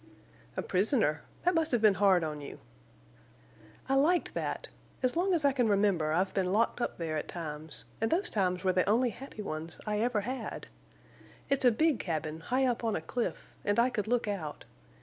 [0.57, 1.21] "A prisoner!
[1.45, 2.57] That must have been hard on you?"
[3.87, 4.67] "I liked that.
[5.03, 8.27] As long as I can remember I've been locked up there at times, and those
[8.27, 10.65] times were the only happy ones I ever had.
[11.51, 14.65] It's a big cabin, high up on a cliff, and I could look out.